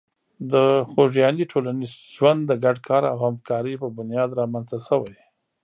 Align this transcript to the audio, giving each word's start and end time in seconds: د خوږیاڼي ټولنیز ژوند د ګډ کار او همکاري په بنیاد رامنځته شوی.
د 0.51 0.53
خوږیاڼي 0.89 1.45
ټولنیز 1.51 1.93
ژوند 2.15 2.41
د 2.45 2.51
ګډ 2.63 2.77
کار 2.87 3.03
او 3.11 3.17
همکاري 3.27 3.73
په 3.81 3.87
بنیاد 3.97 4.29
رامنځته 4.39 4.77
شوی. 4.87 5.17